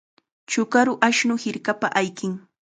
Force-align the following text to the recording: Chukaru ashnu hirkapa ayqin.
Chukaru 0.51 0.93
ashnu 1.09 1.33
hirkapa 1.43 1.87
ayqin. 2.03 2.33